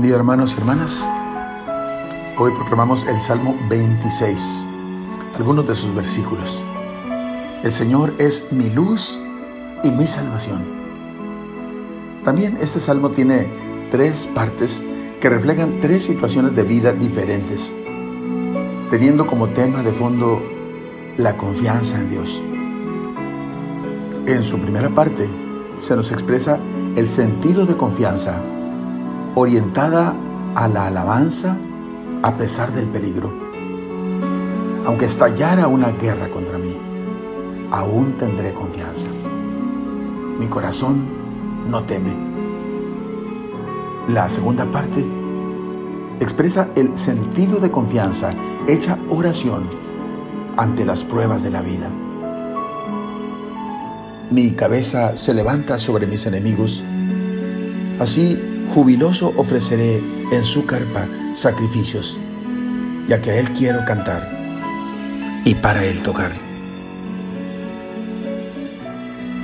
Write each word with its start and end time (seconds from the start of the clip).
día 0.00 0.14
hermanos 0.14 0.54
y 0.54 0.60
hermanas. 0.60 1.04
Hoy 2.38 2.52
proclamamos 2.52 3.04
el 3.04 3.20
Salmo 3.20 3.54
26, 3.68 4.64
algunos 5.34 5.66
de 5.66 5.74
sus 5.74 5.94
versículos. 5.94 6.64
El 7.62 7.70
Señor 7.70 8.14
es 8.18 8.50
mi 8.52 8.70
luz 8.70 9.22
y 9.84 9.90
mi 9.90 10.06
salvación. 10.06 10.64
También 12.24 12.56
este 12.62 12.80
salmo 12.80 13.10
tiene 13.10 13.48
tres 13.90 14.26
partes 14.34 14.82
que 15.20 15.28
reflejan 15.28 15.80
tres 15.80 16.04
situaciones 16.04 16.56
de 16.56 16.62
vida 16.62 16.92
diferentes, 16.92 17.74
teniendo 18.90 19.26
como 19.26 19.48
tema 19.48 19.82
de 19.82 19.92
fondo 19.92 20.42
la 21.18 21.36
confianza 21.36 21.98
en 21.98 22.08
Dios. 22.08 22.42
En 24.26 24.42
su 24.42 24.58
primera 24.58 24.88
parte 24.88 25.28
se 25.76 25.94
nos 25.96 26.12
expresa 26.12 26.58
el 26.96 27.06
sentido 27.06 27.66
de 27.66 27.76
confianza 27.76 28.40
orientada 29.34 30.14
a 30.54 30.68
la 30.68 30.86
alabanza 30.86 31.56
a 32.22 32.34
pesar 32.34 32.72
del 32.72 32.88
peligro. 32.88 33.32
Aunque 34.84 35.06
estallara 35.06 35.68
una 35.68 35.92
guerra 35.92 36.30
contra 36.30 36.58
mí, 36.58 36.76
aún 37.70 38.16
tendré 38.18 38.52
confianza. 38.52 39.08
Mi 40.38 40.46
corazón 40.48 41.06
no 41.68 41.84
teme. 41.84 42.14
La 44.08 44.28
segunda 44.28 44.70
parte 44.70 45.06
expresa 46.20 46.68
el 46.74 46.96
sentido 46.96 47.58
de 47.60 47.70
confianza 47.70 48.30
hecha 48.68 48.98
oración 49.08 49.68
ante 50.56 50.84
las 50.84 51.04
pruebas 51.04 51.42
de 51.42 51.50
la 51.50 51.62
vida. 51.62 51.90
Mi 54.30 54.52
cabeza 54.52 55.16
se 55.16 55.34
levanta 55.34 55.78
sobre 55.78 56.06
mis 56.06 56.26
enemigos. 56.26 56.82
Así 58.00 58.51
jubiloso 58.72 59.34
ofreceré 59.36 60.02
en 60.32 60.44
su 60.44 60.64
carpa 60.64 61.06
sacrificios, 61.34 62.18
ya 63.06 63.20
que 63.20 63.30
a 63.30 63.38
Él 63.38 63.50
quiero 63.52 63.84
cantar 63.84 64.26
y 65.44 65.54
para 65.54 65.84
Él 65.84 66.00
tocar. 66.00 66.32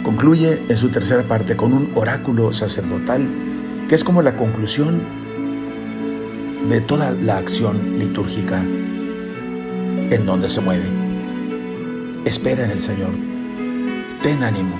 Concluye 0.03 0.65
en 0.67 0.77
su 0.77 0.89
tercera 0.89 1.29
parte 1.29 1.57
con 1.57 1.75
un 1.75 1.93
oráculo 1.95 2.55
sacerdotal 2.55 3.29
que 3.89 3.95
es 3.95 4.03
como 4.03 4.23
la 4.23 4.37
conclusión 4.37 5.03
de 6.69 6.81
toda 6.81 7.11
la 7.11 7.37
acción 7.37 7.99
litúrgica 7.99 8.61
en 8.61 10.25
donde 10.25 10.49
se 10.49 10.63
mueve. 10.63 10.87
Espera 12.25 12.65
en 12.65 12.71
el 12.71 12.81
Señor. 12.81 13.11
Ten 14.23 14.43
ánimo. 14.43 14.79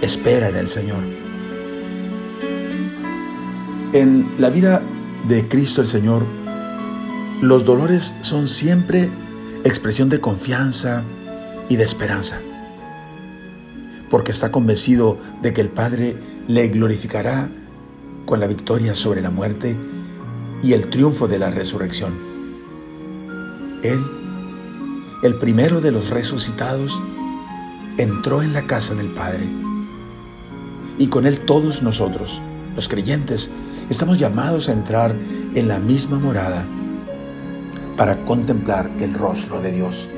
Espera 0.00 0.48
en 0.48 0.56
el 0.56 0.66
Señor. 0.66 1.23
En 3.94 4.34
la 4.38 4.50
vida 4.50 4.82
de 5.28 5.46
Cristo 5.46 5.80
el 5.80 5.86
Señor, 5.86 6.26
los 7.40 7.64
dolores 7.64 8.12
son 8.22 8.48
siempre 8.48 9.08
expresión 9.62 10.08
de 10.08 10.20
confianza 10.20 11.04
y 11.68 11.76
de 11.76 11.84
esperanza, 11.84 12.40
porque 14.10 14.32
está 14.32 14.50
convencido 14.50 15.20
de 15.42 15.52
que 15.52 15.60
el 15.60 15.68
Padre 15.68 16.16
le 16.48 16.66
glorificará 16.70 17.48
con 18.26 18.40
la 18.40 18.48
victoria 18.48 18.96
sobre 18.96 19.22
la 19.22 19.30
muerte 19.30 19.76
y 20.60 20.72
el 20.72 20.90
triunfo 20.90 21.28
de 21.28 21.38
la 21.38 21.52
resurrección. 21.52 22.14
Él, 23.84 24.04
el 25.22 25.36
primero 25.36 25.80
de 25.80 25.92
los 25.92 26.10
resucitados, 26.10 27.00
entró 27.96 28.42
en 28.42 28.54
la 28.54 28.66
casa 28.66 28.96
del 28.96 29.10
Padre. 29.10 29.48
Y 30.98 31.06
con 31.06 31.26
él 31.26 31.38
todos 31.38 31.80
nosotros, 31.84 32.42
los 32.74 32.88
creyentes, 32.88 33.50
estamos 33.88 34.18
llamados 34.18 34.68
a 34.68 34.72
entrar 34.72 35.14
en 35.54 35.68
la 35.68 35.78
misma 35.78 36.18
morada 36.18 36.66
para 37.96 38.24
contemplar 38.24 38.90
el 38.98 39.14
rostro 39.14 39.60
de 39.60 39.72
Dios. 39.72 40.10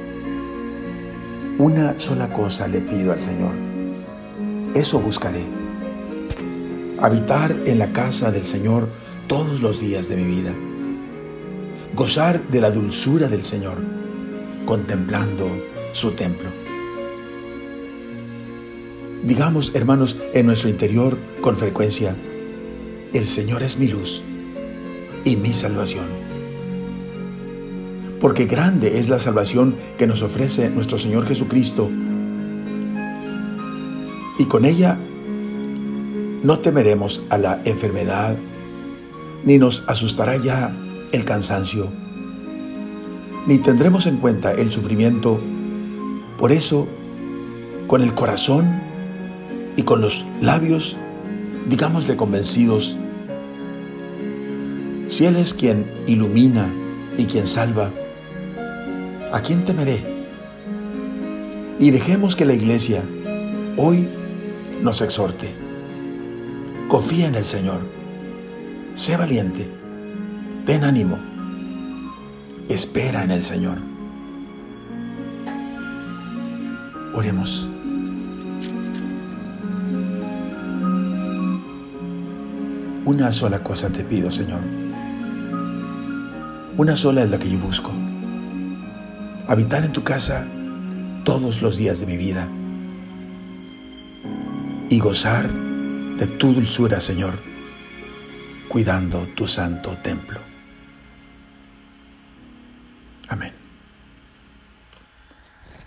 Una 1.58 1.98
sola 1.98 2.32
cosa 2.32 2.68
le 2.68 2.80
pido 2.80 3.12
al 3.12 3.20
Señor. 3.20 3.54
Eso 4.74 5.00
buscaré. 5.00 5.44
Habitar 6.98 7.54
en 7.66 7.78
la 7.78 7.92
casa 7.92 8.30
del 8.30 8.44
Señor 8.44 8.88
todos 9.26 9.60
los 9.60 9.80
días 9.80 10.08
de 10.08 10.16
mi 10.16 10.24
vida. 10.24 10.54
Gozar 11.94 12.46
de 12.48 12.60
la 12.60 12.70
dulzura 12.70 13.28
del 13.28 13.42
Señor, 13.42 13.78
contemplando 14.66 15.48
su 15.92 16.12
templo. 16.12 16.50
Digamos, 19.24 19.74
hermanos, 19.74 20.18
en 20.34 20.46
nuestro 20.46 20.68
interior 20.68 21.18
con 21.40 21.56
frecuencia, 21.56 22.14
el 23.12 23.26
Señor 23.26 23.62
es 23.62 23.78
mi 23.78 23.88
luz 23.88 24.22
y 25.24 25.36
mi 25.36 25.52
salvación. 25.52 26.06
Porque 28.20 28.46
grande 28.46 28.98
es 28.98 29.08
la 29.08 29.18
salvación 29.18 29.76
que 29.98 30.06
nos 30.06 30.22
ofrece 30.22 30.70
nuestro 30.70 30.98
Señor 30.98 31.26
Jesucristo. 31.26 31.90
Y 34.38 34.44
con 34.46 34.64
ella 34.64 34.98
no 36.42 36.58
temeremos 36.60 37.22
a 37.30 37.38
la 37.38 37.60
enfermedad, 37.64 38.36
ni 39.44 39.58
nos 39.58 39.84
asustará 39.86 40.36
ya 40.36 40.74
el 41.12 41.24
cansancio, 41.24 41.90
ni 43.46 43.58
tendremos 43.58 44.06
en 44.06 44.18
cuenta 44.18 44.52
el 44.52 44.70
sufrimiento. 44.70 45.40
Por 46.38 46.52
eso, 46.52 46.86
con 47.86 48.02
el 48.02 48.14
corazón 48.14 48.80
y 49.76 49.82
con 49.82 50.00
los 50.00 50.24
labios, 50.40 50.96
digámosle 51.68 52.16
convencidos, 52.16 52.96
si 55.08 55.24
Él 55.24 55.36
es 55.36 55.54
quien 55.54 55.90
ilumina 56.06 56.72
y 57.16 57.26
quien 57.26 57.46
salva, 57.46 57.92
¿a 59.32 59.40
quién 59.40 59.64
temeré? 59.64 60.04
Y 61.78 61.90
dejemos 61.90 62.34
que 62.36 62.44
la 62.44 62.54
iglesia 62.54 63.04
hoy 63.76 64.08
nos 64.82 65.00
exhorte. 65.02 65.54
Confía 66.88 67.28
en 67.28 67.34
el 67.34 67.44
Señor. 67.44 67.80
Sé 68.94 69.16
valiente. 69.16 69.68
Ten 70.64 70.84
ánimo. 70.84 71.18
Espera 72.68 73.24
en 73.24 73.30
el 73.30 73.42
Señor. 73.42 73.78
Oremos. 77.14 77.68
Una 83.06 83.30
sola 83.30 83.62
cosa 83.62 83.88
te 83.88 84.02
pido, 84.02 84.32
Señor. 84.32 84.62
Una 86.76 86.96
sola 86.96 87.22
es 87.22 87.30
la 87.30 87.38
que 87.38 87.48
yo 87.48 87.56
busco. 87.56 87.92
Habitar 89.46 89.84
en 89.84 89.92
tu 89.92 90.02
casa 90.02 90.44
todos 91.22 91.62
los 91.62 91.76
días 91.76 92.00
de 92.00 92.06
mi 92.06 92.16
vida 92.16 92.48
y 94.90 94.98
gozar 94.98 95.48
de 95.52 96.26
tu 96.26 96.52
dulzura, 96.52 96.98
Señor, 96.98 97.38
cuidando 98.68 99.28
tu 99.36 99.46
santo 99.46 99.96
templo. 100.02 100.40
Amén. 103.28 103.52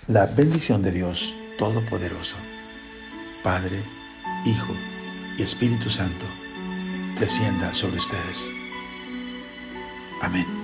La 0.07 0.25
bendición 0.25 0.81
de 0.81 0.93
Dios 0.93 1.35
Todopoderoso, 1.57 2.37
Padre, 3.43 3.83
Hijo 4.45 4.73
y 5.37 5.41
Espíritu 5.41 5.89
Santo, 5.89 6.25
descienda 7.19 7.73
sobre 7.73 7.97
ustedes. 7.97 8.53
Amén. 10.21 10.58